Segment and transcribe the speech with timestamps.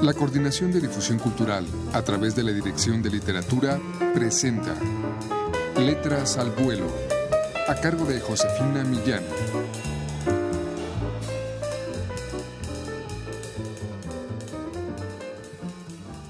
[0.00, 3.80] La Coordinación de Difusión Cultural, a través de la Dirección de Literatura,
[4.14, 4.76] presenta
[5.76, 6.86] Letras al Vuelo,
[7.66, 9.24] a cargo de Josefina Millán.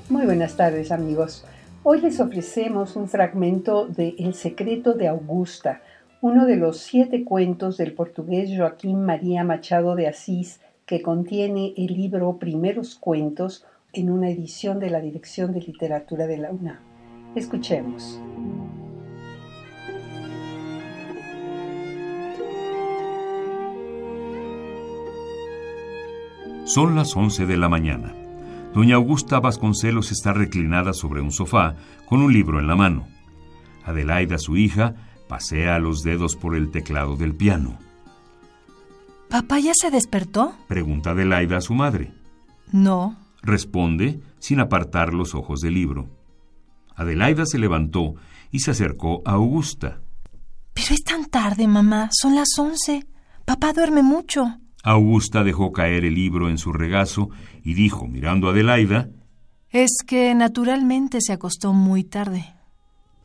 [0.09, 1.45] Muy buenas tardes amigos.
[1.83, 5.83] Hoy les ofrecemos un fragmento de El secreto de Augusta,
[6.23, 10.59] uno de los siete cuentos del portugués Joaquín María Machado de Asís
[10.89, 16.39] que contiene el libro Primeros Cuentos en una edición de la Dirección de Literatura de
[16.39, 16.79] la UNAM.
[17.37, 18.19] Escuchemos.
[26.65, 28.15] Son las 11 de la mañana.
[28.75, 31.77] Doña Augusta Vasconcelos está reclinada sobre un sofá
[32.07, 33.07] con un libro en la mano.
[33.85, 34.95] Adelaida, su hija,
[35.29, 37.88] pasea los dedos por el teclado del piano.
[39.31, 40.55] ¿Papá ya se despertó?
[40.69, 42.13] Pregunta Adelaida a su madre.
[42.73, 43.17] No.
[43.43, 46.09] Responde sin apartar los ojos del libro.
[46.97, 48.15] Adelaida se levantó
[48.51, 50.01] y se acercó a Augusta.
[50.75, 52.09] Pero es tan tarde, mamá.
[52.13, 53.07] Son las once.
[53.45, 54.59] Papá duerme mucho.
[54.83, 57.31] Augusta dejó caer el libro en su regazo
[57.63, 59.11] y dijo, mirando a Adelaida,
[59.71, 62.55] Es que naturalmente se acostó muy tarde.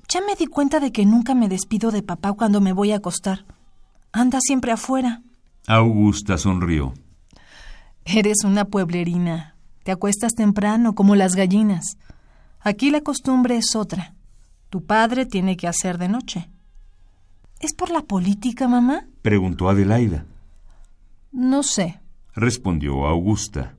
[0.10, 2.98] Ya me di cuenta de que nunca me despido de papá cuando me voy a
[2.98, 3.46] acostar.
[4.12, 5.22] Anda siempre afuera.
[5.68, 6.94] Augusta sonrió.
[8.04, 9.56] Eres una pueblerina.
[9.84, 11.98] Te acuestas temprano como las gallinas.
[12.60, 14.14] Aquí la costumbre es otra.
[14.70, 16.50] Tu padre tiene que hacer de noche.
[17.62, 19.06] ¿Es por la política, mamá?
[19.22, 20.26] Preguntó Adelaida.
[21.32, 22.02] No sé.
[22.36, 23.78] Respondió Augusta.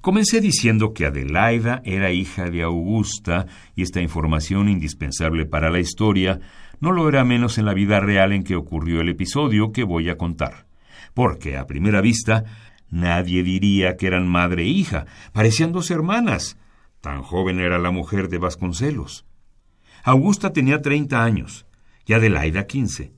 [0.00, 6.40] Comencé diciendo que Adelaida era hija de Augusta y esta información indispensable para la historia
[6.80, 10.08] no lo era menos en la vida real en que ocurrió el episodio que voy
[10.08, 10.66] a contar.
[11.14, 12.44] Porque, a primera vista,
[12.90, 16.58] nadie diría que eran madre e hija, parecían dos hermanas.
[17.00, 19.26] Tan joven era la mujer de Vasconcelos.
[20.02, 21.66] Augusta tenía treinta años
[22.04, 23.12] y Adelaida quince.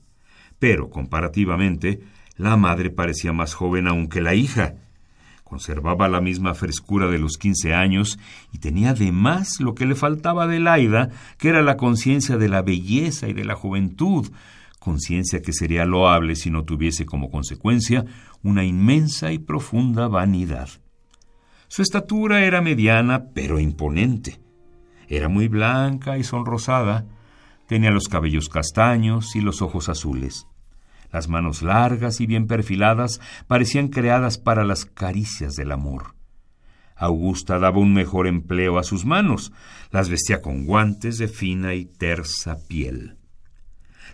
[0.57, 2.01] Pero, comparativamente,
[2.35, 4.75] la madre parecía más joven aún que la hija.
[5.49, 8.19] Conservaba la misma frescura de los quince años
[8.53, 12.61] y tenía además lo que le faltaba a Adelaida, que era la conciencia de la
[12.61, 14.31] belleza y de la juventud,
[14.77, 18.05] conciencia que sería loable si no tuviese como consecuencia
[18.43, 20.69] una inmensa y profunda vanidad.
[21.67, 24.39] Su estatura era mediana, pero imponente.
[25.07, 27.07] Era muy blanca y sonrosada,
[27.65, 30.45] tenía los cabellos castaños y los ojos azules.
[31.11, 36.15] Las manos largas y bien perfiladas parecían creadas para las caricias del amor.
[36.95, 39.51] Augusta daba un mejor empleo a sus manos,
[39.91, 43.15] las vestía con guantes de fina y tersa piel.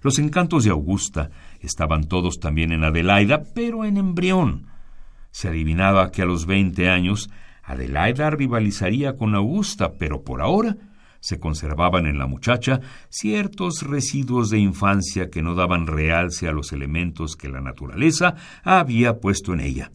[0.04, 4.68] Los encantos de Augusta estaban todos también en Adelaida, pero en embrión.
[5.32, 7.30] Se adivinaba que a los veinte años
[7.64, 10.78] Adelaida rivalizaría con Augusta, pero por ahora
[11.26, 16.72] se conservaban en la muchacha ciertos residuos de infancia que no daban realce a los
[16.72, 19.92] elementos que la naturaleza había puesto en ella.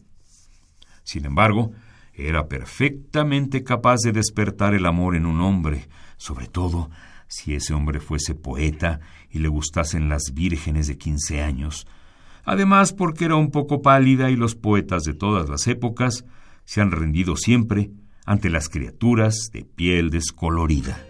[1.05, 1.71] Sin embargo,
[2.13, 5.87] era perfectamente capaz de despertar el amor en un hombre,
[6.17, 6.89] sobre todo
[7.29, 8.99] si ese hombre fuese poeta
[9.29, 11.87] y le gustasen las vírgenes de quince años,
[12.43, 16.25] además porque era un poco pálida y los poetas de todas las épocas
[16.65, 17.89] se han rendido siempre
[18.25, 21.05] ante las criaturas de piel descolorida.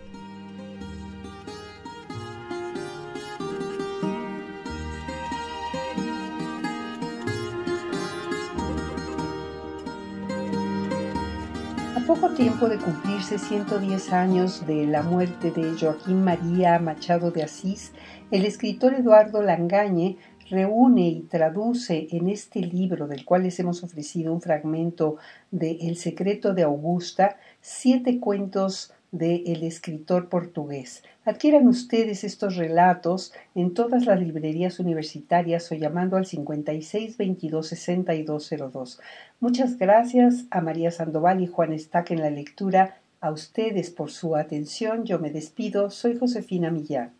[12.06, 17.92] Poco tiempo de cumplirse 110 años de la muerte de Joaquín María Machado de Asís,
[18.32, 20.18] el escritor Eduardo Langañe
[20.50, 25.18] reúne y traduce en este libro, del cual les hemos ofrecido un fragmento
[25.52, 31.04] de El secreto de Augusta, siete cuentos del escritor portugués.
[31.26, 39.00] Adquieran ustedes estos relatos en todas las librerías universitarias o llamando al 56 22 6202.
[39.40, 42.98] Muchas gracias a María Sandoval y Juan Estac en la lectura.
[43.20, 45.06] A ustedes por su atención.
[45.06, 45.92] Yo me despido.
[45.92, 47.14] Soy Josefina Millán.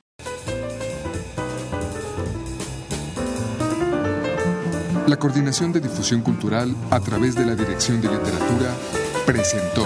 [5.08, 8.74] La Coordinación de Difusión Cultural a través de la Dirección de Literatura
[9.26, 9.86] presentó